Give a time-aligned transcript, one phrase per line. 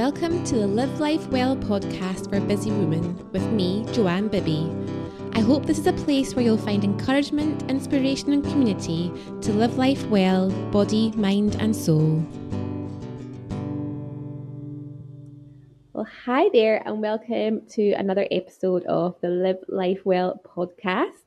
[0.00, 4.66] Welcome to the Live Life Well podcast for busy women with me, Joanne Bibby.
[5.34, 9.76] I hope this is a place where you'll find encouragement, inspiration, and community to live
[9.76, 12.24] life well, body, mind, and soul.
[15.92, 21.24] Well, hi there, and welcome to another episode of the Live Life Well podcast.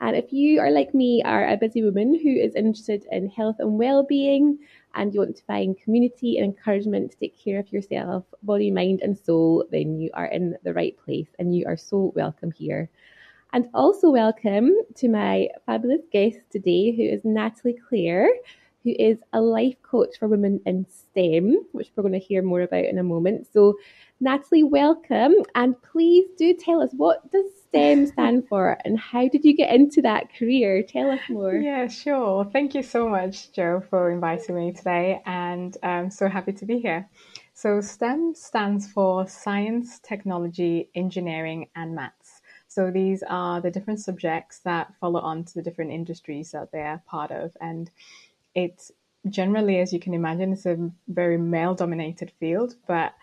[0.00, 3.56] And if you are like me, are a busy woman who is interested in health
[3.58, 4.58] and well-being,
[4.94, 9.00] and you want to find community and encouragement to take care of yourself, body, mind,
[9.02, 12.88] and soul, then you are in the right place and you are so welcome here.
[13.52, 18.28] And also, welcome to my fabulous guest today, who is Natalie Claire,
[18.82, 22.62] who is a life coach for women in STEM, which we're going to hear more
[22.62, 23.46] about in a moment.
[23.52, 23.74] So,
[24.20, 25.34] Natalie, welcome.
[25.54, 29.74] And please do tell us what does STEM stand for and how did you get
[29.74, 30.82] into that career?
[30.82, 31.54] Tell us more.
[31.54, 32.44] Yeah, sure.
[32.44, 35.22] Thank you so much, Jo, for inviting me today.
[35.24, 37.08] And I'm so happy to be here.
[37.54, 42.42] So, STEM stands for Science, Technology, Engineering, and Maths.
[42.68, 47.02] So, these are the different subjects that follow on to the different industries that they're
[47.06, 47.56] part of.
[47.58, 47.90] And
[48.54, 48.92] it's
[49.30, 53.14] generally, as you can imagine, it's a very male dominated field, but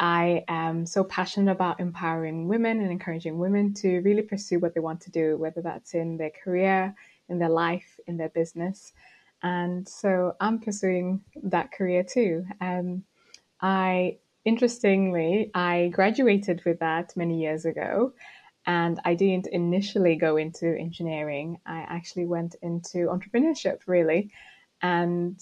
[0.00, 4.80] I am so passionate about empowering women and encouraging women to really pursue what they
[4.80, 6.94] want to do, whether that's in their career,
[7.28, 8.94] in their life, in their business.
[9.42, 12.46] And so I'm pursuing that career too.
[12.62, 13.04] Um,
[13.60, 18.14] I, interestingly, I graduated with that many years ago.
[18.66, 21.58] And I didn't initially go into engineering.
[21.66, 24.32] I actually went into entrepreneurship, really.
[24.80, 25.38] And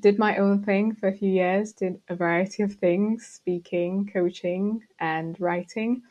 [0.00, 4.82] did my own thing for a few years, did a variety of things speaking, coaching,
[5.00, 6.02] and writing.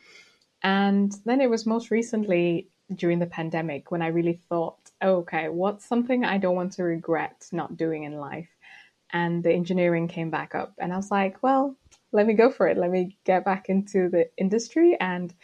[0.62, 5.48] And then it was most recently during the pandemic when I really thought, oh, okay,
[5.48, 8.48] what's something I don't want to regret not doing in life?
[9.12, 10.74] And the engineering came back up.
[10.78, 11.76] And I was like, well,
[12.12, 12.76] let me go for it.
[12.76, 15.34] Let me get back into the industry and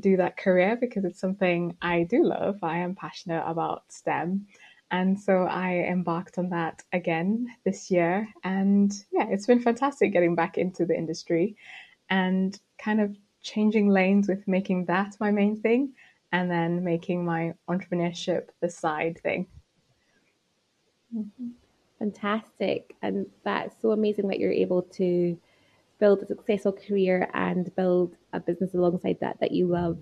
[0.00, 2.58] do that career because it's something I do love.
[2.62, 4.46] I am passionate about STEM.
[4.92, 8.28] And so I embarked on that again this year.
[8.44, 11.56] And yeah, it's been fantastic getting back into the industry
[12.10, 15.94] and kind of changing lanes with making that my main thing
[16.30, 19.46] and then making my entrepreneurship the side thing.
[21.16, 21.48] Mm-hmm.
[21.98, 22.94] Fantastic.
[23.00, 25.38] And that's so amazing that you're able to
[25.98, 29.98] build a successful career and build a business alongside that that you love,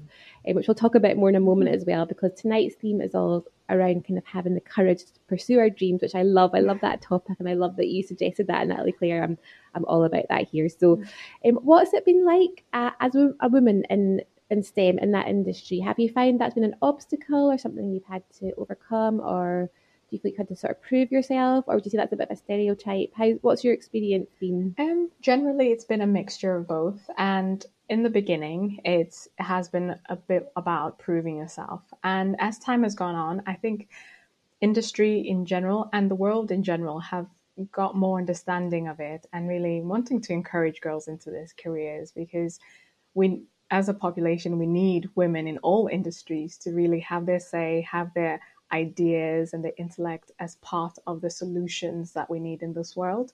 [0.48, 3.14] um, which we'll talk about more in a moment as well, because tonight's theme is
[3.14, 6.54] all around kind of having the courage to pursue our dreams, which I love.
[6.54, 9.22] I love that topic, and I love that you suggested that, Natalie Claire.
[9.22, 9.38] I'm
[9.74, 10.68] I'm all about that here.
[10.68, 11.02] So,
[11.44, 15.28] um, what's it been like uh, as a, a woman in in STEM in that
[15.28, 15.78] industry?
[15.80, 19.70] Have you found that's been an obstacle or something you've had to overcome, or
[20.10, 21.97] do you feel like you had to sort of prove yourself, or would you say
[21.97, 23.12] that's a bit of a stereotype?
[23.15, 24.75] How what's your experience been?
[24.78, 29.97] Um, generally, it's been a mixture of both, and in the beginning, it has been
[30.09, 33.88] a bit about proving yourself, and as time has gone on, I think
[34.60, 37.27] industry in general and the world in general have
[37.72, 42.59] got more understanding of it and really wanting to encourage girls into these careers because
[43.15, 47.87] we as a population we need women in all industries to really have their say
[47.91, 48.41] have their
[48.72, 53.32] ideas and the intellect as part of the solutions that we need in this world.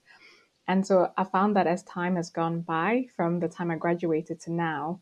[0.68, 4.40] And so I found that as time has gone by, from the time I graduated
[4.40, 5.00] to now,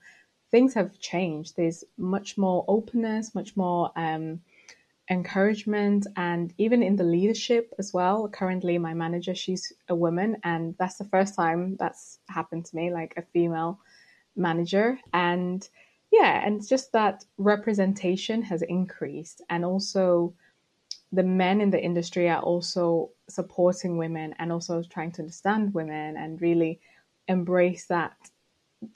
[0.51, 1.57] things have changed.
[1.57, 4.41] There's much more openness, much more um,
[5.11, 8.29] encouragement, and even in the leadership as well.
[8.29, 12.93] Currently, my manager, she's a woman, and that's the first time that's happened to me,
[12.93, 13.81] like a female
[14.37, 14.99] manager.
[15.13, 15.67] And
[16.15, 20.33] yeah, and it's just that representation has increased, and also
[21.13, 26.17] the men in the industry are also supporting women and also trying to understand women
[26.17, 26.81] and really
[27.29, 28.17] embrace that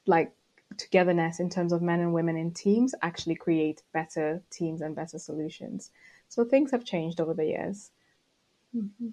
[0.06, 0.32] like
[0.76, 5.18] togetherness in terms of men and women in teams actually create better teams and better
[5.18, 5.90] solutions.
[6.28, 7.90] So things have changed over the years.
[8.76, 9.08] Mm-hmm.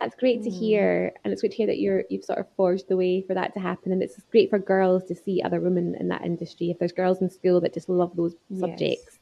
[0.00, 0.58] That's great to mm.
[0.58, 3.34] hear, and it's great to hear that you're you've sort of forged the way for
[3.34, 3.92] that to happen.
[3.92, 6.70] And it's great for girls to see other women in that industry.
[6.70, 9.18] If there's girls in school that just love those subjects,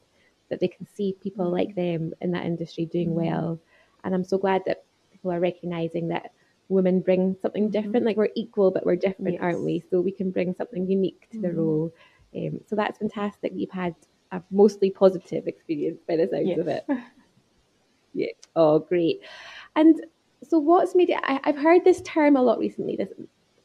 [0.50, 1.76] that they can see people like mm.
[1.76, 3.14] them in that industry doing mm.
[3.14, 3.60] well.
[4.04, 6.32] And I'm so glad that people are recognizing that
[6.68, 7.82] women bring something mm-hmm.
[7.82, 8.06] different.
[8.06, 9.42] Like we're equal, but we're different, yes.
[9.42, 9.82] aren't we?
[9.90, 11.56] So we can bring something unique to the mm.
[11.56, 11.94] role.
[12.36, 13.52] Um, so that's fantastic.
[13.54, 13.94] You've had
[14.32, 16.58] a mostly positive experience by the sounds yes.
[16.58, 16.84] of it.
[18.12, 18.32] yeah.
[18.54, 19.20] Oh, great.
[19.74, 20.00] And
[20.48, 23.08] so what's made it I, have heard this term a lot recently this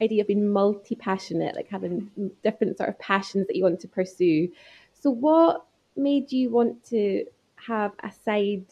[0.02, 2.10] idea of being multi-passionate like having
[2.44, 4.50] different sort of passions that you want to pursue
[4.94, 7.26] so what made you want to
[7.56, 8.66] have a side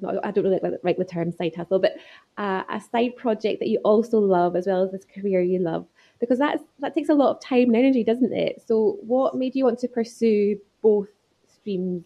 [0.00, 1.96] no, I don't really like, like the term side hustle, but
[2.36, 5.86] a, a side project that you also love as well as this career you love?
[6.20, 8.62] Because that's that takes a lot of time and energy, doesn't it?
[8.64, 11.08] So, what made you want to pursue both
[11.48, 12.04] streams?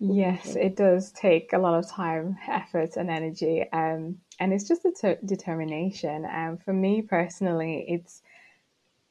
[0.00, 4.84] Yes, it does take a lot of time, effort, and energy, um, and it's just
[4.84, 6.24] a ter- determination.
[6.24, 8.22] And um, for me personally, it's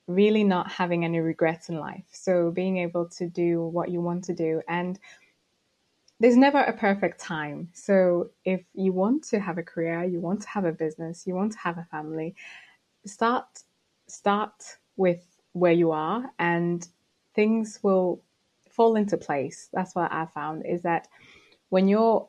[0.07, 2.05] really not having any regrets in life.
[2.11, 4.99] So being able to do what you want to do and
[6.19, 7.69] there's never a perfect time.
[7.73, 11.33] So if you want to have a career, you want to have a business, you
[11.33, 12.35] want to have a family,
[13.05, 13.45] start
[14.07, 16.87] start with where you are and
[17.33, 18.21] things will
[18.71, 19.69] fall into place.
[19.73, 21.07] That's what I found is that
[21.69, 22.27] when you're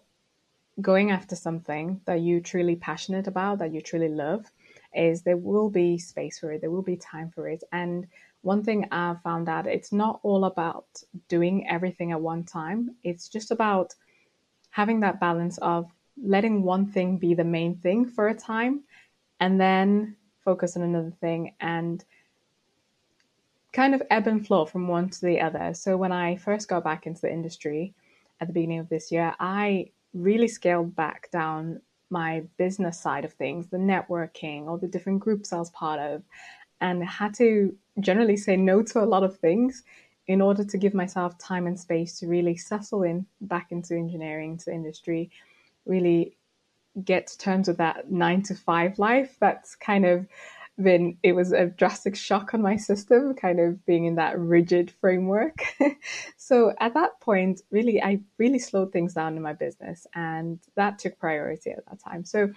[0.81, 4.47] going after something that you truly passionate about, that you truly love,
[4.95, 7.63] is there will be space for it, there will be time for it.
[7.73, 8.07] And
[8.43, 10.87] one thing I've found out, it's not all about
[11.29, 12.97] doing everything at one time.
[13.05, 13.95] It's just about
[14.71, 15.91] having that balance of
[16.23, 18.83] letting one thing be the main thing for a time
[19.41, 22.05] and then focus on another thing and
[23.73, 25.73] kind of ebb and flow from one to the other.
[25.75, 27.95] So when I first got back into the industry
[28.41, 31.81] at the beginning of this year, I really scaled back down
[32.11, 36.23] my business side of things, the networking, all the different groups I was part of,
[36.81, 39.83] and had to generally say no to a lot of things
[40.27, 44.59] in order to give myself time and space to really settle in back into engineering,
[44.59, 45.31] to industry,
[45.87, 46.37] really
[47.05, 50.27] get to terms with that nine to five life that's kind of
[50.79, 54.91] then it was a drastic shock on my system, kind of being in that rigid
[55.01, 55.63] framework.
[56.37, 60.99] so at that point, really, I really slowed things down in my business, and that
[60.99, 62.25] took priority at that time.
[62.25, 62.53] So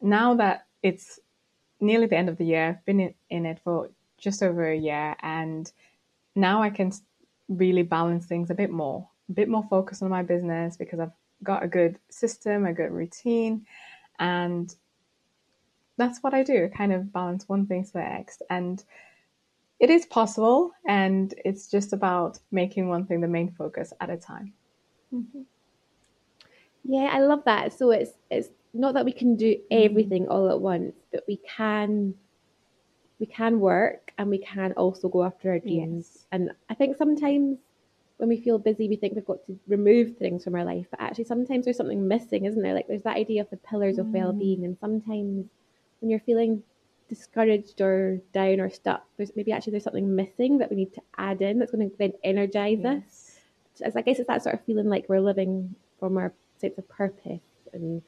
[0.00, 1.18] now that it's
[1.80, 4.76] nearly the end of the year, I've been in, in it for just over a
[4.76, 5.70] year, and
[6.36, 6.92] now I can
[7.48, 11.12] really balance things a bit more, a bit more focus on my business because I've
[11.42, 13.66] got a good system, a good routine,
[14.20, 14.72] and
[15.98, 18.42] that's what I do, kind of balance one thing to the next.
[18.48, 18.82] And
[19.78, 24.16] it is possible, and it's just about making one thing the main focus at a
[24.16, 24.52] time.
[25.12, 25.42] Mm-hmm.
[26.84, 27.72] Yeah, I love that.
[27.72, 32.14] So it's it's not that we can do everything all at once, but we can
[33.20, 36.10] we can work and we can also go after our dreams.
[36.14, 36.26] Yes.
[36.32, 37.58] And I think sometimes
[38.16, 41.00] when we feel busy, we think we've got to remove things from our life, but
[41.00, 42.74] actually sometimes there's something missing, isn't there?
[42.74, 44.00] Like there's that idea of the pillars mm.
[44.00, 45.46] of well-being, and sometimes
[46.00, 46.62] when you're feeling
[47.08, 51.02] discouraged or down or stuck, there's maybe actually there's something missing that we need to
[51.16, 53.02] add in that's going to then energize yes.
[53.02, 53.34] us.
[53.74, 56.88] So I guess it's that sort of feeling like we're living from our sense of
[56.88, 57.40] purpose
[57.72, 58.02] and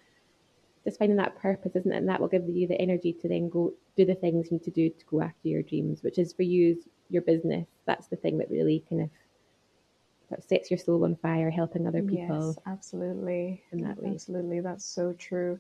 [0.85, 1.97] just finding that purpose, isn't it?
[1.97, 4.65] And that will give you the energy to then go do the things you need
[4.65, 7.67] to do to go after your dreams, which is for you your business.
[7.87, 12.55] That's the thing that really kind of sets your soul on fire, helping other people.
[12.57, 13.63] Yes, absolutely.
[13.73, 14.11] In that way.
[14.11, 14.61] Absolutely.
[14.61, 15.59] That's so true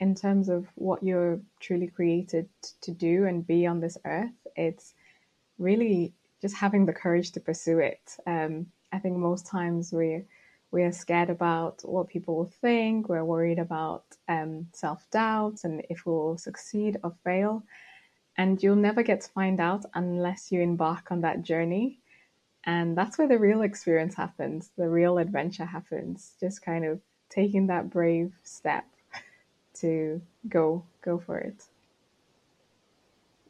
[0.00, 2.48] in terms of what you're truly created
[2.82, 4.94] to do and be on this earth, it's
[5.58, 8.16] really just having the courage to pursue it.
[8.26, 10.24] Um, I think most times we
[10.70, 13.08] we are scared about what people will think.
[13.08, 17.62] We're worried about um, self doubt and if we'll succeed or fail.
[18.36, 22.00] And you'll never get to find out unless you embark on that journey.
[22.64, 26.34] And that's where the real experience happens, the real adventure happens.
[26.38, 27.00] Just kind of
[27.30, 28.84] taking that brave step
[29.80, 31.64] to go go for it.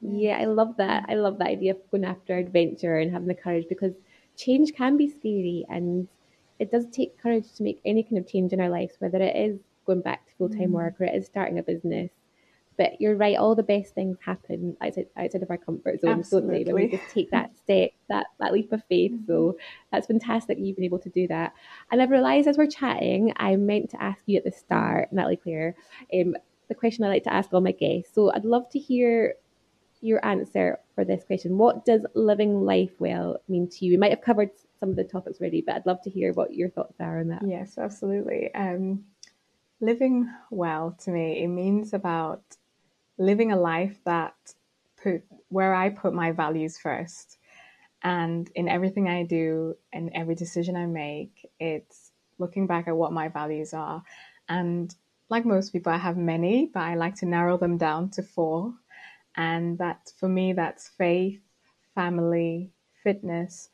[0.01, 1.07] Yeah, I love that.
[1.09, 3.95] I love that idea of going after adventure and having the courage because
[4.37, 6.07] change can be scary and
[6.59, 9.37] it does take courage to make any kind of change in our lives, whether it
[9.37, 10.73] is going back to full time mm.
[10.73, 12.11] work or it is starting a business.
[12.79, 16.47] But you're right, all the best things happen outside, outside of our comfort zones, don't
[16.47, 16.63] they?
[16.65, 19.13] When we just take that step, that, that leap of faith.
[19.13, 19.27] Mm-hmm.
[19.27, 19.59] So
[19.93, 21.55] that's fantastic you've been able to do that.
[21.91, 25.37] And I've realised as we're chatting, I meant to ask you at the start, Natalie
[25.37, 25.75] Claire,
[26.15, 26.37] um,
[26.69, 28.15] the question I like to ask all my guests.
[28.15, 29.35] So I'd love to hear
[30.01, 31.59] your answer for this question.
[31.59, 33.93] What does living life well mean to you?
[33.93, 36.55] We might have covered some of the topics already, but I'd love to hear what
[36.55, 37.43] your thoughts are on that.
[37.45, 38.55] Yes, absolutely.
[38.55, 39.05] Um,
[39.81, 42.43] living well to me, it means about
[43.19, 44.35] living a life that
[45.03, 47.39] put where I put my values first.
[48.03, 53.13] And in everything I do and every decision I make, it's looking back at what
[53.13, 54.03] my values are.
[54.49, 54.95] And
[55.29, 58.73] like most people, I have many, but I like to narrow them down to four.
[59.37, 61.41] And that for me, that's faith,
[61.95, 62.71] family,
[63.03, 63.69] fitness,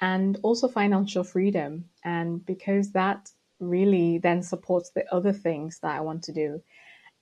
[0.00, 1.86] and also financial freedom.
[2.04, 6.62] And because that really then supports the other things that I want to do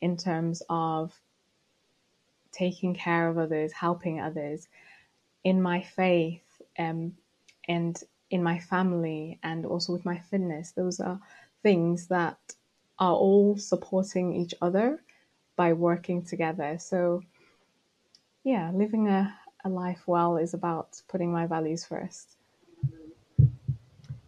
[0.00, 1.12] in terms of
[2.52, 4.68] taking care of others, helping others,
[5.44, 7.16] in my faith, um,
[7.68, 10.72] and in my family, and also with my fitness.
[10.72, 11.20] Those are
[11.62, 12.38] things that
[12.98, 15.02] are all supporting each other,
[15.60, 16.78] by working together.
[16.78, 17.22] So,
[18.44, 22.36] yeah, living a, a life well is about putting my values first.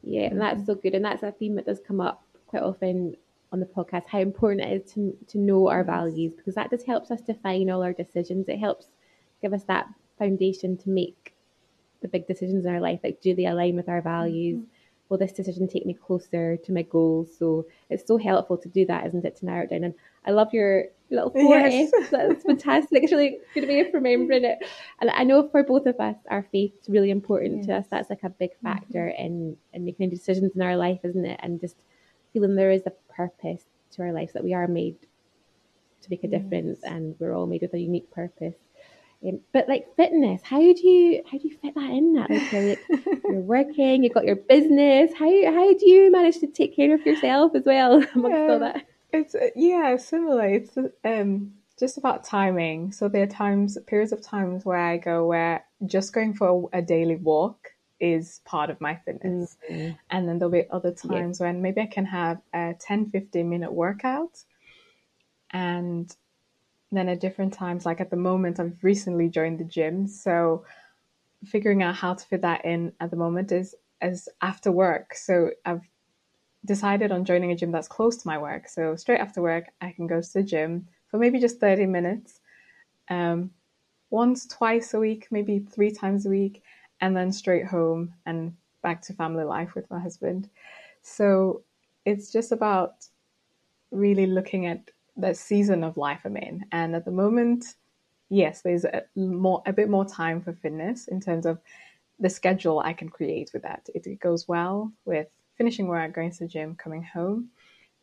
[0.03, 0.95] Yeah, and that's so good.
[0.95, 3.17] And that's a theme that does come up quite often
[3.53, 6.87] on the podcast how important it is to, to know our values because that just
[6.87, 8.49] helps us define all our decisions.
[8.49, 8.87] It helps
[9.43, 11.35] give us that foundation to make
[12.01, 13.01] the big decisions in our life.
[13.05, 14.59] Like, do they align with our values?
[14.59, 14.67] Mm-hmm.
[15.09, 17.37] Will this decision take me closer to my goals?
[17.39, 19.37] So it's so helpful to do that, isn't it?
[19.37, 19.85] To narrow it down.
[19.85, 19.95] And
[20.25, 21.93] I love your little four yes.
[21.93, 22.11] F's.
[22.11, 23.03] That's fantastic.
[23.03, 24.59] It's really good way of remembering it.
[25.03, 27.67] And I know for both of us, our faith is really important yes.
[27.67, 27.87] to us.
[27.91, 29.27] That's like a big factor mm-hmm.
[29.27, 31.39] in in making decisions in our life, isn't it?
[31.43, 31.77] And just
[32.33, 34.97] feeling there is a purpose to our lives that we are made
[36.03, 38.55] to make a difference, and we're all made with a unique purpose.
[39.25, 42.15] Um, but like fitness, how do you how do you fit that in?
[42.15, 45.13] That like you're, like, you're working, you've got your business.
[45.17, 48.59] How how do you manage to take care of yourself as well amongst yeah, all
[48.59, 48.87] that?
[49.13, 50.49] It's uh, yeah, similar.
[50.49, 52.93] It's um just about timing.
[52.93, 56.79] So there are times, periods of times where I go where just going for a,
[56.79, 57.72] a daily walk
[58.03, 59.57] is part of my fitness.
[59.71, 59.95] Mm-hmm.
[60.11, 61.47] And then there'll be other times yeah.
[61.47, 64.43] when maybe I can have a 10, 15 minute workout
[65.53, 66.15] and
[66.91, 70.07] then at different times, like at the moment, I've recently joined the gym.
[70.07, 70.65] So
[71.45, 75.15] figuring out how to fit that in at the moment is as after work.
[75.15, 75.89] So I've
[76.65, 78.69] decided on joining a gym that's close to my work.
[78.69, 82.41] So straight after work, I can go to the gym for maybe just 30 minutes,
[83.09, 83.51] um,
[84.11, 86.63] once, twice a week, maybe three times a week,
[87.03, 90.49] and then straight home and back to family life with my husband.
[91.03, 91.63] So
[92.07, 93.07] it's just about
[93.91, 96.65] really looking at the season of life I'm in.
[96.73, 97.75] And at the moment,
[98.31, 101.59] yes, there's a more a bit more time for fitness in terms of
[102.19, 103.89] the schedule I can create with that.
[103.95, 105.27] It, it goes well with
[105.59, 107.51] finishing work, going to the gym, coming home.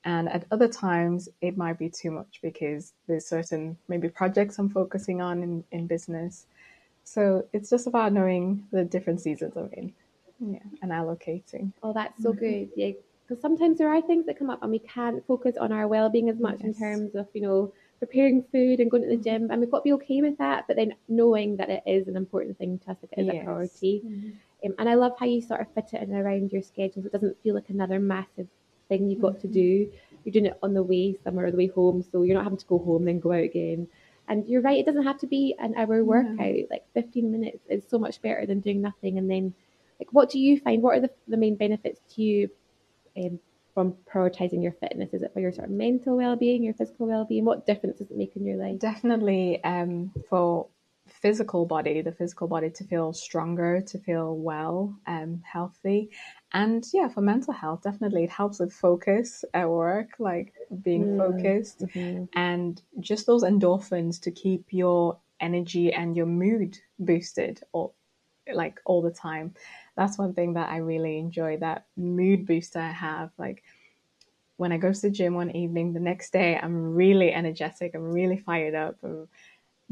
[0.03, 4.69] And at other times, it might be too much because there's certain maybe projects I'm
[4.69, 6.45] focusing on in, in business.
[7.03, 9.93] So it's just about knowing the different seasons I'm in,
[10.39, 11.73] yeah, and allocating.
[11.81, 12.39] Oh, that's so mm-hmm.
[12.39, 12.69] good.
[12.75, 12.91] Yeah,
[13.29, 16.29] because sometimes there are things that come up and we can't focus on our well-being
[16.29, 16.63] as much yes.
[16.63, 19.79] in terms of you know preparing food and going to the gym and we've got
[19.79, 22.91] to be okay with that but then knowing that it is an important thing to
[22.91, 23.35] us it is yes.
[23.35, 24.29] a priority mm-hmm.
[24.65, 27.07] um, and i love how you sort of fit it in around your schedule so
[27.07, 28.47] it doesn't feel like another massive
[28.87, 29.41] thing you've got mm-hmm.
[29.41, 29.91] to do
[30.23, 32.57] you're doing it on the way somewhere or the way home so you're not having
[32.57, 33.85] to go home then go out again
[34.29, 37.83] and you're right it doesn't have to be an hour workout like 15 minutes is
[37.89, 39.53] so much better than doing nothing and then
[39.99, 42.49] like what do you find what are the, the main benefits to you
[43.17, 43.39] um,
[43.73, 45.13] from prioritizing your fitness?
[45.13, 47.45] Is it for your sort of mental well-being, your physical well-being?
[47.45, 48.79] What difference does it make in your life?
[48.79, 50.67] Definitely um, for
[51.07, 56.09] physical body, the physical body to feel stronger, to feel well, um, healthy.
[56.51, 61.17] And yeah, for mental health, definitely it helps with focus at work, like being mm,
[61.17, 62.25] focused mm-hmm.
[62.33, 67.91] and just those endorphins to keep your energy and your mood boosted or
[68.51, 69.53] like all the time
[69.99, 73.31] that's one thing that I really enjoy that mood booster I have.
[73.37, 73.63] Like
[74.55, 78.09] when I go to the gym one evening, the next day I'm really energetic, I'm
[78.13, 79.27] really fired up, I'm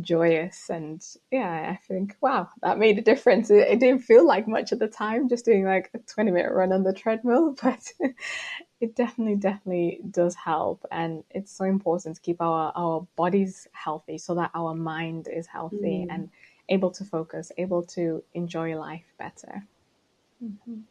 [0.01, 0.70] joyous.
[0.70, 3.50] And yeah, I think, wow, that made a difference.
[3.50, 6.51] It, it didn't feel like much at the time, just doing like a 20 minute
[6.51, 7.92] run on the treadmill, but
[8.80, 10.86] it definitely, definitely does help.
[10.92, 15.48] And it's so important to keep our, our bodies healthy so that our mind is
[15.48, 16.13] healthy mm.
[16.13, 16.30] and
[16.70, 19.63] able to focus, able to enjoy life better.
[20.44, 20.82] Mm-hmm.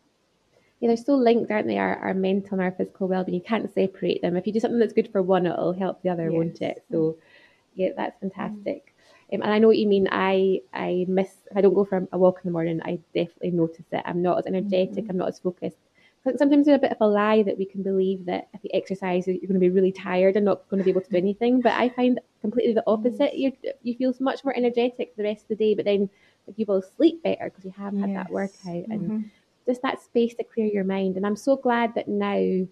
[0.81, 1.79] Yeah, they're so linked, aren't they?
[1.79, 3.35] Our, our mental and our physical well-being.
[3.35, 4.37] You can't separate them.
[4.37, 6.33] If you do something that's good for one, it'll help the other, yes.
[6.33, 6.85] won't it?
[6.91, 7.17] So,
[7.75, 8.95] yeah, that's fantastic.
[9.33, 10.09] Um, and I know what you mean.
[10.11, 12.81] I I miss if I don't go for a walk in the morning.
[12.85, 14.03] I definitely notice it.
[14.05, 15.05] I'm not as energetic.
[15.05, 15.11] Mm-hmm.
[15.11, 15.79] I'm not as focused.
[16.25, 19.29] Sometimes there's a bit of a lie that we can believe that if you exercise,
[19.29, 21.61] you're going to be really tired and not going to be able to do anything.
[21.61, 23.35] But I find completely the opposite.
[23.35, 23.53] You
[23.83, 26.11] you feel much more energetic the rest of the day, but then
[26.47, 28.25] like, you will sleep better because you have had yes.
[28.25, 29.21] that workout and mm-hmm
[29.67, 31.17] just that space to clear your mind.
[31.17, 32.67] And I'm so glad that now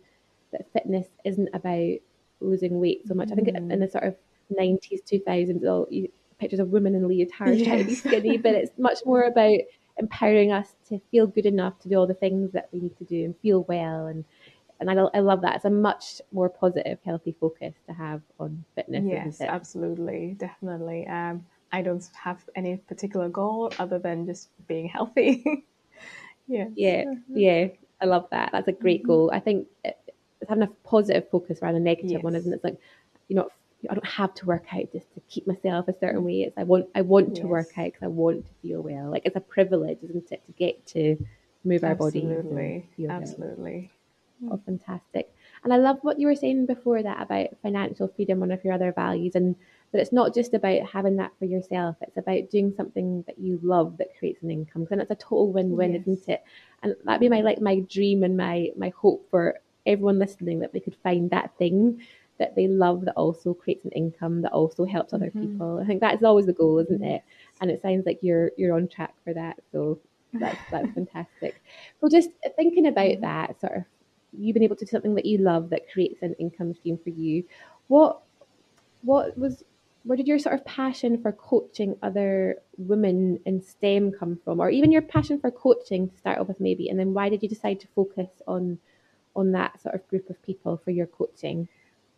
[0.53, 1.99] that fitness isn't about
[2.41, 3.33] losing weight so much.
[3.33, 3.93] I think in the mm.
[3.93, 4.17] sort of
[4.57, 5.89] 90s, 2000s, all
[6.39, 9.59] pictures of women in leotards trying to be skinny, but it's much more about
[9.99, 13.05] empowering us to feel good enough to do all the things that we need to
[13.05, 14.25] do and feel well and
[14.81, 15.55] and I, I love that.
[15.55, 19.05] It's a much more positive, healthy focus to have on fitness.
[19.07, 21.07] Yes, absolutely, definitely.
[21.07, 25.65] Um, I don't have any particular goal other than just being healthy.
[26.47, 26.67] Yeah.
[26.75, 27.05] Yeah.
[27.05, 27.39] Mm-hmm.
[27.39, 27.67] Yeah.
[28.01, 28.51] I love that.
[28.53, 29.09] That's a great mm-hmm.
[29.09, 29.31] goal.
[29.33, 32.23] I think it's having a positive focus rather than a negative yes.
[32.23, 32.57] one, isn't it?
[32.57, 32.79] It's like,
[33.29, 33.49] you know,
[33.91, 36.27] I don't have to work out just to keep myself a certain mm-hmm.
[36.27, 36.43] way.
[36.43, 39.11] It's I want I want to work out because I want to feel well.
[39.11, 41.17] Like it's a privilege, isn't it, to get to
[41.65, 42.21] move our body.
[42.21, 42.87] Absolutely.
[43.09, 43.91] Absolutely.
[44.51, 45.33] Oh, fantastic.
[45.63, 48.75] And I love what you were saying before that about financial freedom, one of your
[48.75, 49.55] other values, and
[49.93, 53.59] that it's not just about having that for yourself, it's about doing something that you
[53.63, 54.85] love that creates an income.
[54.85, 56.03] Because it's a total win-win, yes.
[56.03, 56.45] isn't it?
[56.83, 60.73] And that'd be my like my dream and my my hope for everyone listening that
[60.73, 62.01] they could find that thing
[62.39, 65.53] that they love that also creates an income that also helps other mm-hmm.
[65.53, 65.81] people.
[65.83, 67.23] I think that's always the goal, isn't it?
[67.61, 69.61] And it sounds like you're you're on track for that.
[69.73, 70.01] So
[70.33, 71.61] that's that's fantastic.
[72.01, 73.23] Well, just thinking about mm-hmm.
[73.23, 73.85] that sort of,
[74.37, 77.11] you've been able to do something that you love that creates an income stream for
[77.11, 77.45] you.
[77.89, 78.23] What
[79.03, 79.63] what was
[80.05, 84.69] where did your sort of passion for coaching other women in STEM come from, or
[84.69, 87.49] even your passion for coaching to start off with, maybe, and then why did you
[87.49, 88.79] decide to focus on
[89.37, 91.69] on that sort of group of people for your coaching?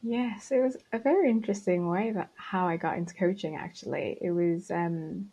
[0.08, 3.56] Yes, it was a very interesting way that how I got into coaching.
[3.56, 5.32] Actually, it was um,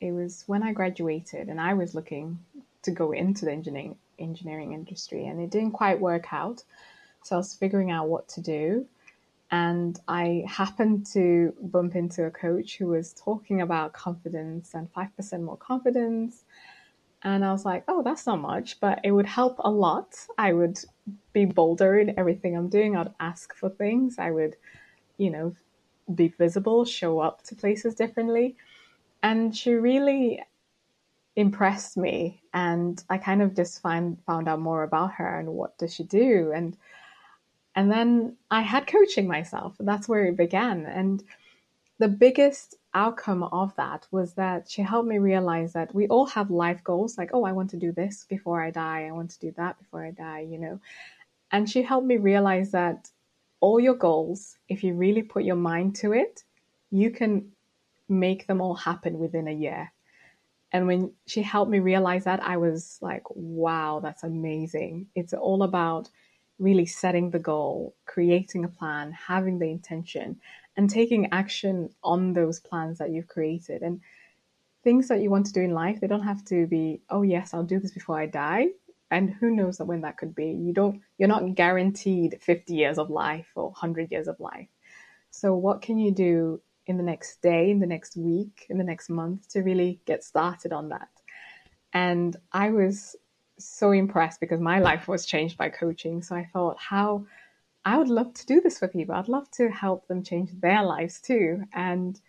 [0.00, 2.38] it was when I graduated and I was looking
[2.84, 6.64] to go into the engineering engineering industry, and it didn't quite work out.
[7.22, 8.86] So I was figuring out what to do,
[9.50, 15.14] and I happened to bump into a coach who was talking about confidence and five
[15.16, 16.44] percent more confidence
[17.26, 20.14] and I was like, oh, that's not much, but it would help a lot.
[20.38, 20.78] I would
[21.32, 22.96] be bolder in everything I'm doing.
[22.96, 24.20] I'd ask for things.
[24.20, 24.54] I would,
[25.18, 25.52] you know,
[26.14, 28.54] be visible, show up to places differently.
[29.24, 30.40] And she really
[31.34, 32.42] impressed me.
[32.54, 36.04] And I kind of just find, found out more about her and what does she
[36.04, 36.52] do.
[36.54, 36.76] And
[37.74, 39.74] and then I had coaching myself.
[39.80, 40.86] That's where it began.
[40.86, 41.24] And
[41.98, 46.50] the biggest outcome of that was that she helped me realize that we all have
[46.50, 49.06] life goals like, oh, I want to do this before I die.
[49.06, 50.80] I want to do that before I die, you know.
[51.52, 53.08] And she helped me realize that
[53.60, 56.44] all your goals, if you really put your mind to it,
[56.90, 57.52] you can
[58.08, 59.92] make them all happen within a year.
[60.72, 65.06] And when she helped me realize that, I was like, wow, that's amazing.
[65.14, 66.10] It's all about
[66.58, 70.40] really setting the goal, creating a plan, having the intention,
[70.76, 73.82] and taking action on those plans that you've created.
[73.82, 74.00] And
[74.84, 77.54] things that you want to do in life, they don't have to be, oh yes,
[77.54, 78.68] I'll do this before I die.
[79.10, 80.46] And who knows when that could be?
[80.46, 84.68] You don't you're not guaranteed 50 years of life or 100 years of life.
[85.30, 88.84] So what can you do in the next day, in the next week, in the
[88.84, 91.08] next month to really get started on that?
[91.92, 93.16] And I was
[93.58, 96.22] so impressed because my life was changed by coaching.
[96.22, 97.26] So I thought, how
[97.86, 99.14] I would love to do this for people.
[99.14, 101.62] I'd love to help them change their lives too.
[101.72, 102.20] And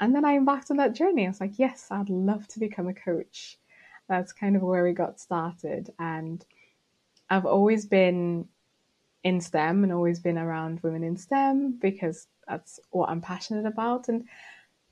[0.00, 1.26] and then I embarked on that journey.
[1.26, 3.58] I was like, yes, I'd love to become a coach.
[4.08, 5.92] That's kind of where we got started.
[5.98, 6.44] And
[7.28, 8.48] I've always been
[9.22, 14.08] in STEM and always been around women in STEM because that's what I'm passionate about.
[14.08, 14.24] And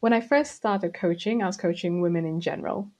[0.00, 2.90] when I first started coaching, I was coaching women in general.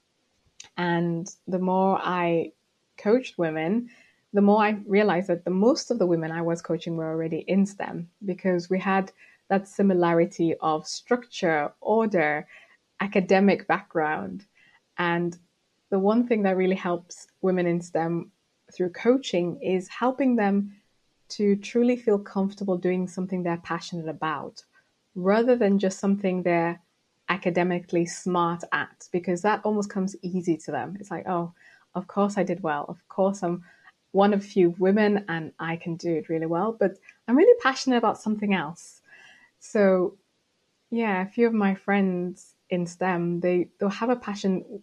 [0.78, 2.52] And the more I
[2.96, 3.90] coached women,
[4.34, 7.44] the more I realized that the most of the women I was coaching were already
[7.46, 9.12] in STEM because we had
[9.48, 12.46] that similarity of structure, order,
[13.00, 14.44] academic background.
[14.98, 15.38] And
[15.90, 18.32] the one thing that really helps women in STEM
[18.74, 20.74] through coaching is helping them
[21.28, 24.64] to truly feel comfortable doing something they're passionate about
[25.14, 26.80] rather than just something they're
[27.28, 30.96] academically smart at because that almost comes easy to them.
[30.98, 31.52] It's like, oh,
[31.94, 32.84] of course I did well.
[32.88, 33.62] Of course I'm
[34.14, 37.96] one of few women and I can do it really well, but I'm really passionate
[37.96, 39.02] about something else.
[39.58, 40.16] So,
[40.90, 44.80] yeah, a few of my friends in STEM, they, they'll have a passion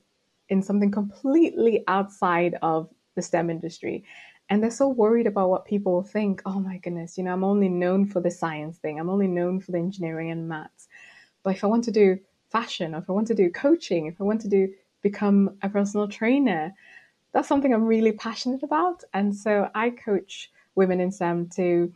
[0.49, 4.03] in something completely outside of the STEM industry.
[4.49, 6.41] And they're so worried about what people think.
[6.45, 8.99] Oh my goodness, you know, I'm only known for the science thing.
[8.99, 10.89] I'm only known for the engineering and maths.
[11.43, 14.25] But if I want to do fashion, if I want to do coaching, if I
[14.25, 14.67] want to do
[15.01, 16.73] become a personal trainer,
[17.33, 19.03] that's something I'm really passionate about.
[19.13, 21.91] And so I coach women in STEM to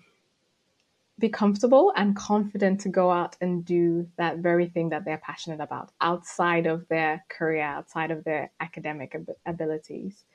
[1.18, 5.62] be comfortable and confident to go out and do that very thing that they're passionate
[5.62, 10.26] about outside of their career, outside of their academic ab- abilities.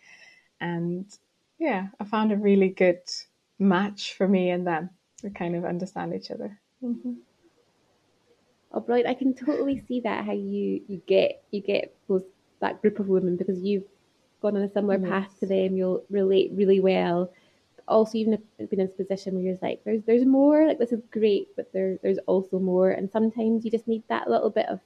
[0.61, 1.07] And
[1.59, 3.03] yeah, I found a really good
[3.59, 6.59] match for me and them to kind of understand each other.
[6.83, 7.13] Mm-hmm.
[8.73, 8.85] Oh!
[8.89, 12.23] I can totally see that how you you get you get those
[12.61, 13.85] that group of women because you've
[14.41, 15.09] gone on a similar yes.
[15.09, 17.31] path to them, you'll relate really well.
[17.89, 20.79] Also, even if you've been in this position where you're like, there's there's more, like
[20.79, 22.91] this is great, but there there's also more.
[22.91, 24.81] And sometimes you just need that little bit of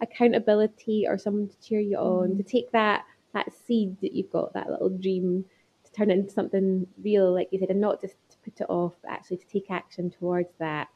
[0.00, 4.30] accountability or someone to cheer you on, mm to take that that seed that you've
[4.30, 5.44] got, that little dream,
[5.84, 8.70] to turn it into something real, like you said, and not just to put it
[8.70, 10.88] off, but actually to take action towards that.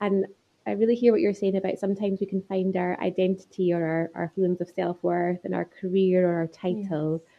[0.00, 0.26] And
[0.66, 4.10] I really hear what you're saying about sometimes we can find our identity or our,
[4.16, 7.22] our feelings of self worth in our career or our title.
[7.22, 7.32] Yes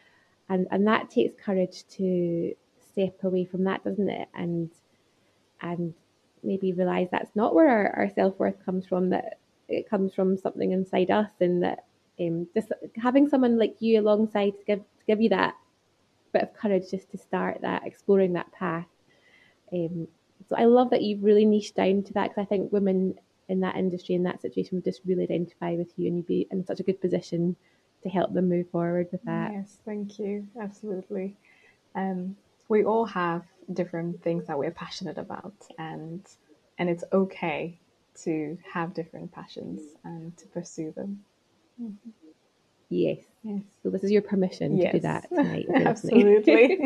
[0.48, 2.54] and and that takes courage to
[2.92, 4.28] step away from that, doesn't it?
[4.34, 4.70] And
[5.60, 5.94] and
[6.42, 9.10] maybe realize that's not where our, our self worth comes from.
[9.10, 11.84] That it comes from something inside us, and that
[12.20, 15.54] um, just having someone like you alongside to give to give you that
[16.32, 18.86] bit of courage just to start that exploring that path.
[19.72, 20.08] Um,
[20.48, 23.14] so I love that you've really niched down to that because I think women
[23.48, 26.46] in that industry in that situation would just really identify with you and you'd be
[26.50, 27.56] in such a good position
[28.02, 29.52] to help them move forward with that.
[29.52, 30.46] Yes, thank you.
[30.60, 31.36] Absolutely.
[31.94, 32.36] Um,
[32.68, 36.26] we all have different things that we're passionate about and
[36.78, 37.78] and it's okay
[38.22, 41.24] to have different passions and to pursue them.
[41.80, 42.10] Mm-hmm.
[42.90, 43.18] Yes.
[43.42, 43.62] Yes.
[43.82, 44.92] So this is your permission yes.
[44.92, 45.66] to do that tonight.
[45.74, 46.64] Absolutely.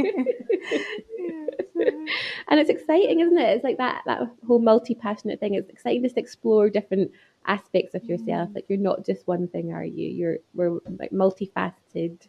[2.49, 3.57] and it's exciting, isn't it?
[3.57, 5.55] It's like that that whole multi passionate thing.
[5.55, 7.13] It's exciting just to explore different
[7.47, 8.49] aspects of yourself.
[8.51, 8.55] Mm.
[8.55, 10.09] Like you're not just one thing, are you?
[10.09, 12.27] You're we're like multifaceted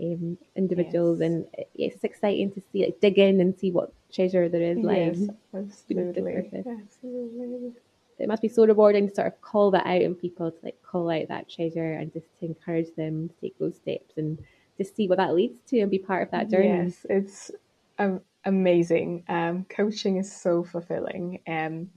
[0.00, 1.26] um, individuals, yes.
[1.26, 5.28] and it's exciting to see like dig in and see what treasure there is yes,
[5.54, 6.36] absolutely.
[6.36, 7.72] absolutely.
[8.18, 10.80] It must be so rewarding to sort of call that out in people to like
[10.82, 14.38] call out that treasure and just to encourage them to take those steps and
[14.78, 16.68] just see what that leads to and be part of that journey.
[16.68, 17.50] Yes, it's
[17.98, 19.24] um, amazing.
[19.28, 21.90] Um, coaching is so fulfilling and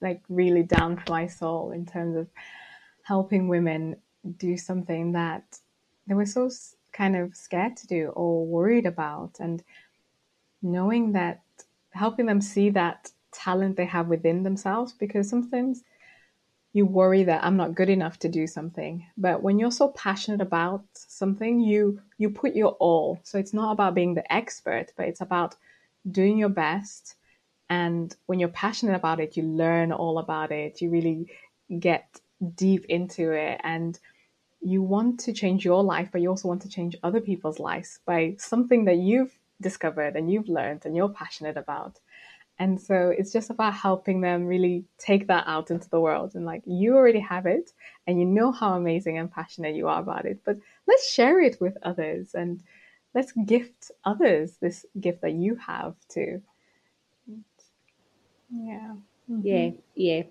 [0.00, 2.28] like really down my soul in terms of
[3.02, 3.96] helping women
[4.38, 5.58] do something that
[6.06, 6.50] they were so
[6.92, 9.62] kind of scared to do or worried about and
[10.62, 11.42] knowing that
[11.90, 15.82] helping them see that talent they have within themselves because sometimes
[16.74, 19.06] you worry that I'm not good enough to do something.
[19.16, 23.20] But when you're so passionate about something, you you put your all.
[23.22, 25.54] So it's not about being the expert, but it's about
[26.10, 27.14] doing your best.
[27.74, 30.80] And when you're passionate about it, you learn all about it.
[30.80, 31.20] You really
[31.88, 32.20] get
[32.54, 33.98] deep into it and
[34.60, 37.90] you want to change your life, but you also want to change other people's lives
[38.06, 41.98] by something that you've discovered and you've learned and you're passionate about.
[42.60, 46.44] And so it's just about helping them really take that out into the world and
[46.46, 47.72] like you already have it
[48.06, 50.56] and you know how amazing and passionate you are about it, but
[50.86, 52.62] let's share it with others and
[53.16, 56.40] let's gift others this gift that you have too.
[58.54, 58.94] Yeah.
[59.30, 59.40] Mm-hmm.
[59.46, 60.22] Yeah, yeah.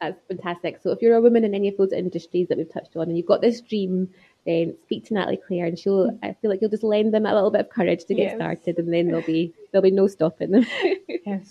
[0.00, 0.80] That's fantastic.
[0.82, 3.16] So if you're a woman in any of those industries that we've touched on and
[3.16, 4.08] you've got this dream,
[4.46, 6.24] then speak to Natalie Claire and she'll mm-hmm.
[6.24, 8.36] I feel like you'll just lend them a little bit of courage to get yes.
[8.36, 10.66] started and then there'll be there'll be no stopping them.
[11.26, 11.50] yes.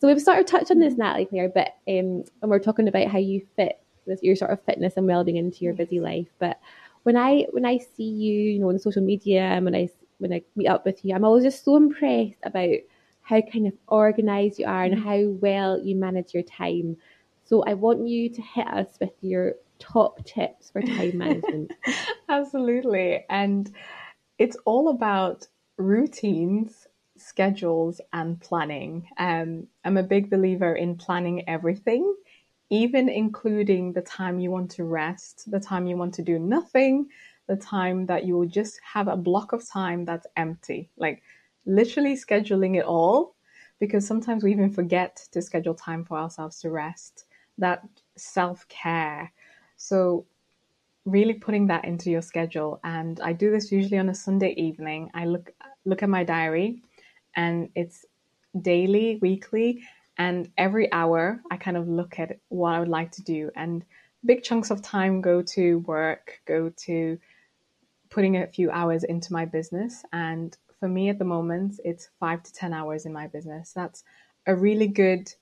[0.00, 3.08] So we've sort of touched on this, Natalie Claire, but um and we're talking about
[3.08, 6.28] how you fit with your sort of fitness and well being into your busy life.
[6.38, 6.58] But
[7.02, 10.32] when I when I see you, you know, on social media and when I when
[10.32, 12.78] I meet up with you, I'm always just so impressed about
[13.26, 15.08] how kind of organized you are and mm-hmm.
[15.08, 16.96] how well you manage your time.
[17.44, 21.72] So I want you to hit us with your top tips for time management.
[22.28, 23.24] Absolutely.
[23.28, 23.68] And
[24.38, 26.86] it's all about routines,
[27.16, 29.08] schedules, and planning.
[29.18, 32.14] Um, I'm a big believer in planning everything,
[32.70, 37.08] even including the time you want to rest, the time you want to do nothing,
[37.48, 40.90] the time that you will just have a block of time that's empty.
[40.96, 41.24] Like
[41.66, 43.34] literally scheduling it all
[43.78, 47.26] because sometimes we even forget to schedule time for ourselves to rest.
[47.58, 47.82] That
[48.16, 49.32] self care,
[49.76, 50.26] so
[51.04, 52.80] really putting that into your schedule.
[52.84, 55.10] And I do this usually on a Sunday evening.
[55.14, 55.50] I look
[55.84, 56.82] look at my diary
[57.36, 58.04] and it's
[58.62, 59.82] daily, weekly,
[60.18, 63.50] and every hour I kind of look at what I would like to do.
[63.56, 63.84] And
[64.24, 67.18] big chunks of time go to work, go to
[68.10, 70.02] putting a few hours into my business.
[70.12, 73.72] And for me at the moment, it's five to 10 hours in my business.
[73.72, 74.04] That's
[74.46, 75.32] a really good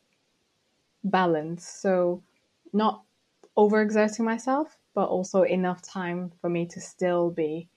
[1.03, 1.67] balance.
[1.67, 2.23] So,
[2.73, 3.03] not
[3.57, 7.69] overexerting myself, but also enough time for me to still be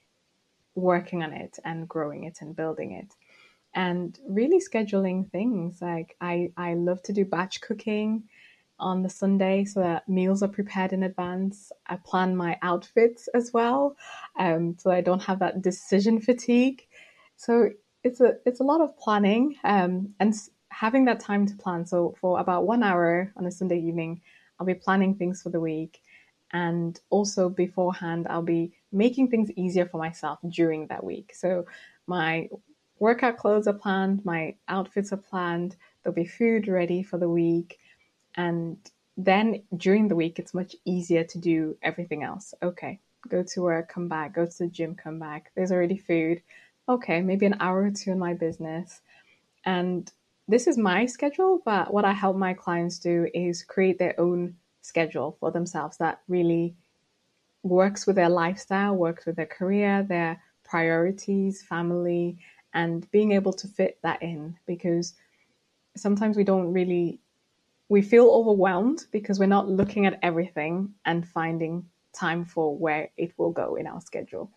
[0.74, 3.14] working on it and growing it and building it.
[3.74, 8.24] And really scheduling things like I, I love to do batch cooking
[8.80, 11.72] on the Sunday so that meals are prepared in advance.
[11.86, 13.96] I plan my outfits as well,
[14.38, 16.86] um, so I don't have that decision fatigue.
[17.38, 17.70] So
[18.04, 20.34] it's a it's a lot of planning um, and
[20.70, 21.86] having that time to plan.
[21.86, 24.20] So for about one hour on a Sunday evening,
[24.58, 26.02] I'll be planning things for the week.
[26.52, 31.32] And also beforehand, I'll be making things easier for myself during that week.
[31.34, 31.66] So
[32.06, 32.48] my
[32.98, 37.78] workout clothes are planned, my outfits are planned, there'll be food ready for the week.
[38.34, 38.78] And
[39.16, 42.54] then during the week, it's much easier to do everything else.
[42.62, 42.98] Okay,
[43.28, 45.52] go to work, come back, go to the gym, come back.
[45.54, 46.42] There's already food.
[46.88, 49.02] Okay, maybe an hour or two in my business.
[49.64, 50.10] And
[50.46, 54.56] this is my schedule, but what I help my clients do is create their own
[54.80, 56.74] schedule for themselves that really
[57.62, 62.38] works with their lifestyle, works with their career, their priorities, family,
[62.72, 65.14] and being able to fit that in because
[65.96, 67.20] sometimes we don't really
[67.90, 73.32] we feel overwhelmed because we're not looking at everything and finding time for where it
[73.38, 74.50] will go in our schedule.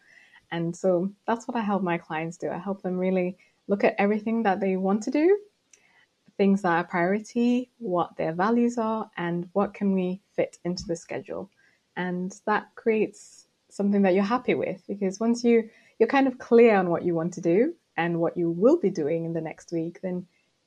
[0.51, 2.49] And so that's what I help my clients do.
[2.49, 3.37] I help them really
[3.67, 5.39] look at everything that they want to do,
[6.37, 10.95] things that are priority, what their values are, and what can we fit into the
[10.95, 11.49] schedule.
[11.95, 16.75] And that creates something that you're happy with because once you you're kind of clear
[16.75, 19.71] on what you want to do and what you will be doing in the next
[19.71, 20.25] week, then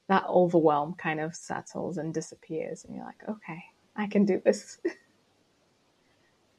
[0.09, 3.63] that overwhelm kind of settles and disappears and you're like, okay,
[3.97, 4.79] I can do this.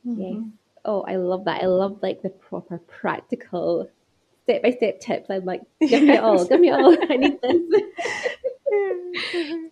[0.07, 0.13] Yeah.
[0.13, 0.49] Mm-hmm.
[0.85, 1.63] Oh, I love that.
[1.63, 3.89] I love like the proper practical
[4.43, 5.29] step by step tips.
[5.29, 6.95] I'm like, give me it all, give me all.
[7.09, 7.81] I need this.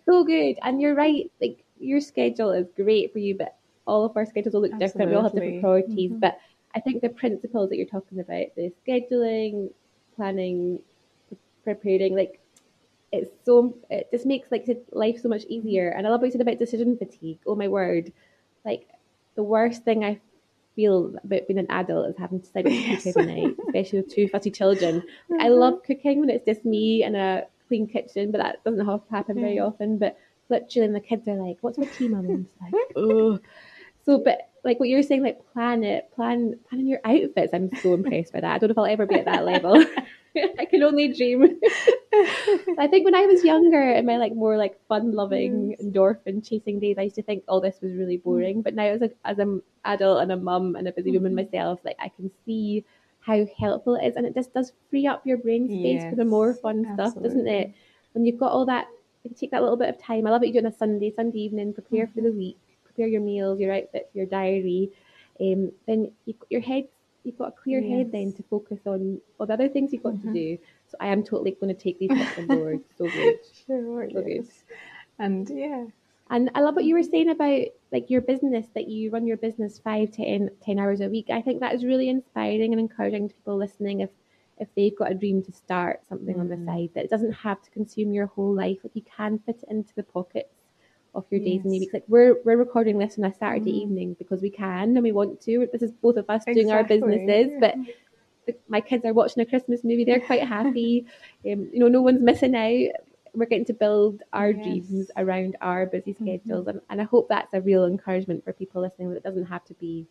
[0.06, 0.56] so good.
[0.62, 4.54] And you're right, like your schedule is great for you, but all of our schedules
[4.54, 4.88] will look Absolutely.
[4.88, 5.10] different.
[5.10, 6.10] We all have different priorities.
[6.10, 6.20] Mm-hmm.
[6.20, 6.38] But
[6.74, 9.70] I think the principles that you're talking about, the scheduling,
[10.16, 10.80] planning,
[11.62, 12.40] preparing, like
[13.12, 15.90] it's so it just makes like life so much easier.
[15.90, 17.38] And I love what you said about decision fatigue.
[17.46, 18.12] Oh my word.
[18.64, 18.88] Like
[19.36, 20.20] the worst thing I
[20.74, 23.04] feel about being an adult is having to what yes.
[23.04, 25.00] cook every night, especially with two fussy children.
[25.00, 25.40] Mm-hmm.
[25.40, 29.40] I love cooking when it's just me and a clean kitchen, but that doesn't happen
[29.40, 29.98] very often.
[29.98, 30.16] But
[30.48, 33.38] literally, the kids are like, "What's my tea, mum?" And it's like, oh.
[34.04, 37.54] So, but like what you're saying, like plan it, plan planning your outfits.
[37.54, 38.54] I'm so impressed by that.
[38.54, 39.84] I don't know if I'll ever be at that level.
[40.58, 41.60] I can only dream.
[42.78, 46.80] I think when I was younger, in my like more like fun loving endorphin chasing
[46.80, 48.22] days, I used to think all oh, this was really mm.
[48.22, 48.62] boring.
[48.62, 51.52] But now as a as an adult and a mum and a busy woman mm-hmm.
[51.52, 52.84] myself, like I can see
[53.20, 56.16] how helpful it is, and it just does free up your brain space yes, for
[56.16, 57.10] the more fun absolutely.
[57.10, 57.74] stuff, doesn't it?
[58.12, 58.88] When you've got all that,
[59.24, 60.26] you take that little bit of time.
[60.26, 62.14] I love what you do on a Sunday, Sunday evening, prepare mm-hmm.
[62.14, 64.90] for the week, prepare your meals, your outfits, your diary.
[65.40, 66.84] Um, then you, your head
[67.24, 67.90] you've got a clear yes.
[67.90, 70.32] head then to focus on all the other things you've got mm-hmm.
[70.32, 70.58] to do.
[70.88, 72.80] So I am totally going to take these tips on board.
[72.98, 73.38] So good.
[73.66, 74.46] Sure, so yes.
[74.46, 74.48] good.
[75.18, 75.84] And yeah.
[76.30, 79.36] And I love what you were saying about like your business that you run your
[79.36, 81.28] business five, ten, ten hours a week.
[81.30, 84.10] I think that is really inspiring and encouraging to people listening if
[84.58, 86.40] if they've got a dream to start something mm.
[86.40, 86.66] on the mm.
[86.66, 88.78] side that it doesn't have to consume your whole life.
[88.82, 90.54] Like you can fit it into the pockets
[91.14, 91.64] of your days yes.
[91.64, 91.94] and your weeks.
[91.94, 93.82] Like we're we're recording this on a Saturday mm.
[93.82, 95.68] evening because we can and we want to.
[95.72, 96.54] This is both of us exactly.
[96.54, 97.74] doing our businesses, but
[98.68, 100.04] my kids are watching a Christmas movie.
[100.04, 101.06] They're quite happy.
[101.50, 103.00] um, you know, no one's missing out.
[103.34, 104.64] We're getting to build our yes.
[104.64, 106.24] dreams around our busy mm-hmm.
[106.24, 106.70] schedules, mm-hmm.
[106.70, 109.10] and, and I hope that's a real encouragement for people listening.
[109.10, 110.06] That it doesn't have to be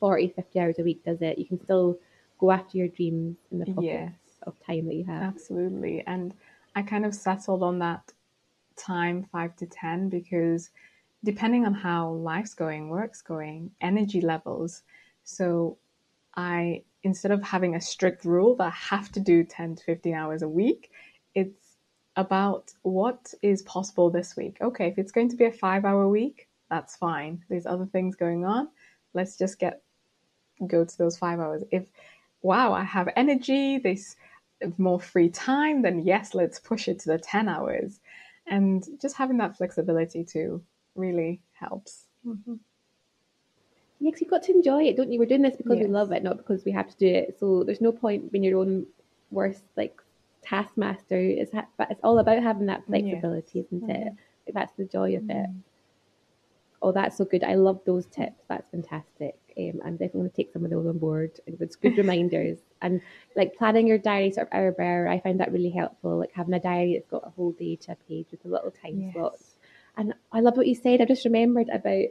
[0.00, 1.38] 40, 50 hours a week, does it?
[1.38, 1.98] You can still
[2.38, 4.38] go after your dreams in the pockets yes.
[4.42, 5.22] of time that you have.
[5.22, 6.34] Absolutely, and
[6.74, 8.12] I kind of settled on that
[8.76, 10.70] time five to 10 because
[11.24, 14.82] depending on how life's going, work's going, energy levels.
[15.24, 15.78] So
[16.36, 20.12] I, instead of having a strict rule that I have to do 10 to 15
[20.12, 20.90] hours a week,
[21.36, 21.76] it's
[22.16, 24.56] about what is possible this week.
[24.60, 27.44] Okay, if it's going to be a five hour week, that's fine.
[27.48, 28.68] There's other things going on.
[29.14, 29.82] Let's just get
[30.66, 31.62] go to those five hours.
[31.70, 31.84] If
[32.42, 34.16] wow, I have energy, there's
[34.76, 38.00] more free time, then yes, let's push it to the 10 hours
[38.48, 40.60] and just having that flexibility too
[40.96, 42.06] really helps.
[42.26, 42.54] Mm-hmm.
[43.98, 45.18] Yeah, because you've got to enjoy it, don't you?
[45.18, 45.86] We're doing this because yes.
[45.86, 47.36] we love it, not because we have to do it.
[47.40, 48.86] So there's no point being your own
[49.30, 50.00] worst like
[50.42, 51.18] taskmaster.
[51.18, 53.66] It's ha- it's all about having that flexibility, yes.
[53.72, 53.96] isn't it?
[53.96, 54.16] Mm-hmm.
[54.46, 55.30] Like, that's the joy of mm-hmm.
[55.30, 55.50] it.
[56.82, 57.42] Oh, that's so good.
[57.42, 58.44] I love those tips.
[58.48, 59.36] That's fantastic.
[59.58, 61.40] Um, I'm definitely going to take some of those on board.
[61.46, 62.58] It's good reminders.
[62.82, 63.00] And
[63.34, 66.18] like planning your diary sort of hour by hour, I find that really helpful.
[66.18, 68.70] Like having a diary that's got a whole day to a page with a little
[68.70, 69.14] time yes.
[69.14, 69.56] slots.
[69.96, 71.00] And I love what you said.
[71.00, 72.04] I just remembered about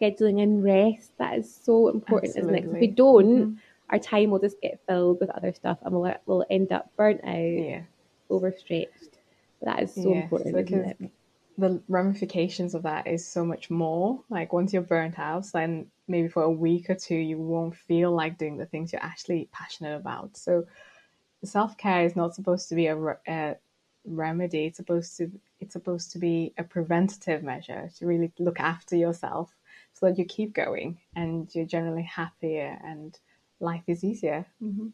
[0.00, 1.12] scheduling in rest.
[1.18, 2.60] That is so important, Absolutely.
[2.60, 2.74] isn't it?
[2.74, 3.54] If we don't, mm-hmm.
[3.90, 7.22] our time will just get filled with other stuff and we'll, we'll end up burnt
[7.24, 7.82] out, yeah.
[8.30, 9.18] overstretched.
[9.60, 11.10] But that is so yes, important, isn't it?
[11.58, 14.22] the ramifications of that is so much more.
[14.28, 18.12] Like once you're burnt out, then maybe for a week or two you won't feel
[18.12, 20.36] like doing the things you're actually passionate about.
[20.36, 20.66] So
[21.44, 23.56] self care is not supposed to be a, a,
[24.04, 24.66] remedy.
[24.66, 29.55] It's supposed to it's supposed to be a preventative measure to really look after yourself
[29.98, 33.18] so that you keep going and you're generally happier and
[33.60, 34.46] life is easier.
[34.62, 34.88] Mm-hmm.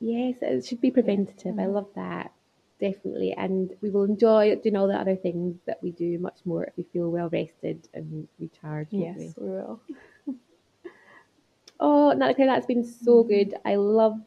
[0.00, 1.52] Yes, it should be preventative.
[1.52, 1.60] Mm-hmm.
[1.60, 2.32] I love that
[2.80, 3.32] definitely.
[3.32, 6.76] And we will enjoy doing all the other things that we do much more if
[6.76, 8.92] we feel well rested and recharged.
[8.92, 9.34] Yes, we?
[9.38, 9.80] we will.
[11.80, 13.28] oh, Natalie, that's been so mm-hmm.
[13.28, 13.54] good.
[13.64, 14.20] I love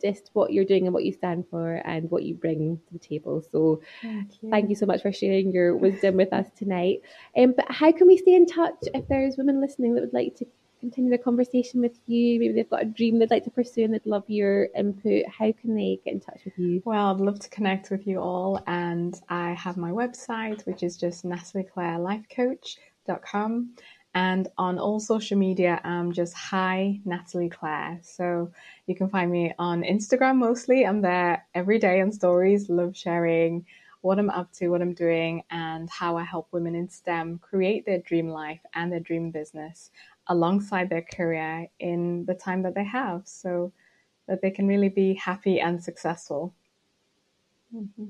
[0.00, 2.98] just what you're doing and what you stand for and what you bring to the
[2.98, 3.44] table.
[3.52, 7.02] So thank you, thank you so much for sharing your wisdom with us tonight.
[7.36, 10.36] Um, but how can we stay in touch if there's women listening that would like
[10.36, 10.46] to
[10.80, 13.94] continue the conversation with you, maybe they've got a dream they'd like to pursue and
[13.94, 16.82] they'd love your input, how can they get in touch with you?
[16.84, 18.62] Well, I'd love to connect with you all.
[18.66, 23.70] And I have my website, which is just natalieclairelifecoach.com.
[24.14, 28.00] And on all social media, I'm just hi Natalie Claire.
[28.02, 28.50] So
[28.86, 30.86] you can find me on Instagram mostly.
[30.86, 33.66] I'm there every day on stories, love sharing
[34.00, 37.84] what I'm up to, what I'm doing, and how I help women in STEM create
[37.84, 39.90] their dream life and their dream business
[40.28, 43.72] alongside their career in the time that they have so
[44.26, 46.54] that they can really be happy and successful.
[47.74, 48.06] Mm-hmm.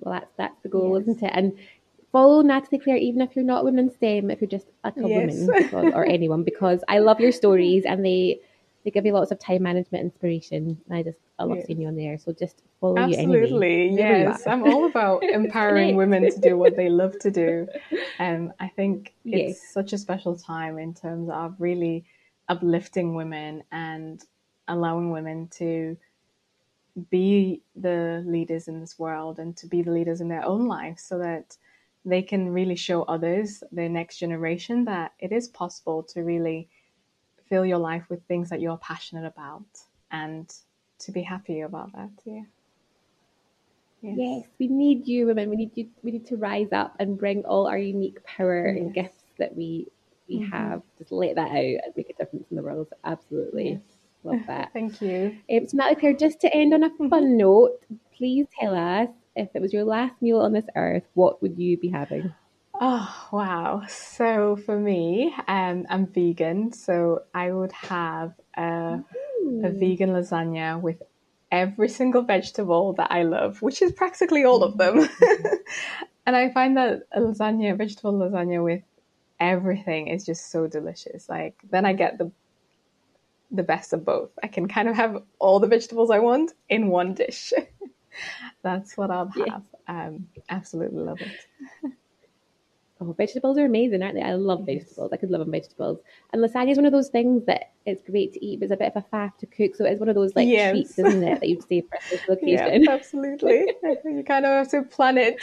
[0.00, 1.02] Well, that's that's the goal, yes.
[1.02, 1.32] isn't it?
[1.34, 1.58] And
[2.16, 5.04] follow Natalie Claire, even if you're not women STEM, if you're just a yes.
[5.36, 8.40] woman because, or anyone, because I love your stories and they
[8.84, 10.80] they give you lots of time management inspiration.
[10.88, 11.66] And I just I love yes.
[11.66, 12.16] seeing you on there.
[12.16, 13.96] So just follow Absolutely, you anyway.
[13.98, 14.46] yes.
[14.46, 17.68] I'm all about empowering women to do what they love to do.
[18.18, 19.74] Um, I think it's yes.
[19.74, 22.06] such a special time in terms of really
[22.48, 24.24] uplifting women and
[24.68, 25.98] allowing women to
[27.10, 31.02] be the leaders in this world and to be the leaders in their own lives
[31.02, 31.58] so that
[32.06, 36.68] they can really show others, the next generation, that it is possible to really
[37.48, 39.66] fill your life with things that you're passionate about
[40.12, 40.54] and
[41.00, 42.10] to be happy about that.
[42.24, 42.42] Yeah.
[44.02, 44.14] Yes.
[44.18, 44.46] yes.
[44.60, 45.50] we need you women.
[45.50, 48.80] We need you we need to rise up and bring all our unique power yes.
[48.80, 49.88] and gifts that we
[50.28, 50.52] we mm-hmm.
[50.52, 50.82] have.
[50.98, 52.88] Just let that out and make a difference in the world.
[53.04, 53.70] Absolutely.
[53.70, 53.80] Yes.
[54.22, 54.70] Love that.
[54.72, 55.36] Thank you.
[55.50, 57.84] Um, so Natalie Claire, just to end on a fun note,
[58.16, 61.76] please tell us if it was your last meal on this earth, what would you
[61.76, 62.32] be having?
[62.80, 63.82] Oh, wow.
[63.88, 66.72] So for me, um, I'm vegan.
[66.72, 69.00] So I would have a,
[69.64, 71.02] a vegan lasagna with
[71.50, 75.00] every single vegetable that I love, which is practically all of them.
[75.08, 75.54] Mm-hmm.
[76.26, 78.82] and I find that a lasagna, a vegetable lasagna with
[79.38, 81.28] everything is just so delicious.
[81.28, 82.30] Like then I get the
[83.50, 84.30] the best of both.
[84.42, 87.52] I can kind of have all the vegetables I want in one dish.
[88.66, 89.36] That's what I'll have.
[89.46, 90.06] Yeah.
[90.06, 91.92] Um, absolutely love it.
[92.98, 94.22] Oh, vegetables are amazing, aren't they?
[94.22, 95.12] I love vegetables.
[95.12, 95.98] I could live on vegetables.
[96.32, 98.76] And lasagna is one of those things that it's great to eat, but it's a
[98.78, 99.76] bit of a faff to cook.
[99.76, 100.72] So it's one of those like yes.
[100.72, 102.84] treats, isn't it, that you'd save for a special occasion?
[102.84, 103.74] Yeah, absolutely.
[104.06, 105.38] you kind of have to plan it.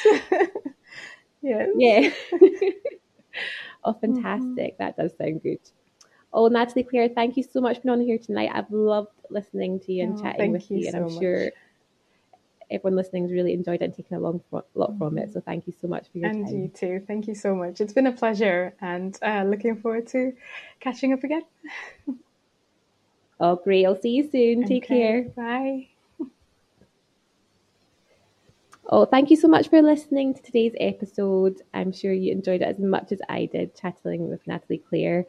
[1.43, 1.69] yes.
[1.77, 2.09] Yeah.
[3.83, 4.73] oh, fantastic.
[4.73, 4.83] Mm-hmm.
[4.83, 5.59] That does sound good.
[6.33, 8.49] Oh, Natalie Claire, thank you so much for being on here tonight.
[8.51, 11.51] I've loved listening to you and oh, chatting with you, you and I'm sure
[12.73, 14.41] everyone listening has really enjoyed it and taken a long,
[14.73, 15.31] lot from it.
[15.31, 16.53] So thank you so much for your and time.
[16.53, 17.03] And you too.
[17.05, 17.79] Thank you so much.
[17.79, 20.33] It's been a pleasure and uh, looking forward to
[20.79, 21.43] catching up again.
[23.39, 23.85] oh, great.
[23.85, 24.63] I'll see you soon.
[24.63, 24.79] Okay.
[24.79, 25.23] Take care.
[25.23, 25.87] Bye.
[28.89, 31.61] Oh, thank you so much for listening to today's episode.
[31.73, 35.25] I'm sure you enjoyed it as much as I did chatting with Natalie Claire.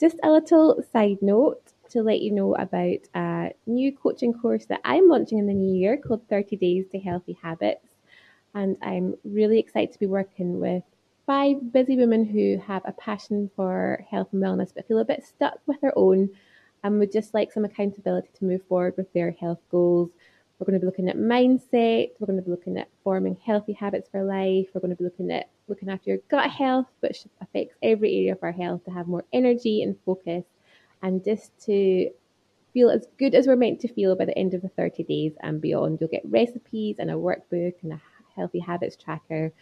[0.00, 4.80] Just a little side note to let you know about a new coaching course that
[4.84, 7.86] I'm launching in the new year called 30 Days to Healthy Habits.
[8.52, 10.82] And I'm really excited to be working with
[11.24, 15.24] five busy women who have a passion for health and wellness but feel a bit
[15.24, 16.28] stuck with their own
[16.82, 20.10] and would just like some accountability to move forward with their health goals.
[20.58, 23.72] We're going to be looking at mindset, we're going to be looking at forming healthy
[23.72, 27.24] habits for life, we're going to be looking at looking after your gut health, which
[27.40, 30.44] affects every area of our health to have more energy and focus
[31.02, 32.10] and just to
[32.72, 35.32] feel as good as we're meant to feel by the end of the 30 days
[35.40, 35.98] and beyond.
[36.00, 38.02] You'll get recipes and a workbook and a
[38.34, 39.52] healthy habits tracker.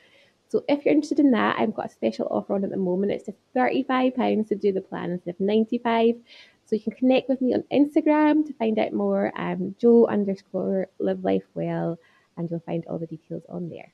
[0.48, 3.12] So if you're interested in that, I've got a special offer on at the moment.
[3.12, 6.16] It's just £35 to do the plan instead of 95
[6.66, 9.32] So you can connect with me on Instagram to find out more.
[9.36, 11.98] Um, Jo underscore live life well,
[12.36, 13.92] and you'll find all the details on there.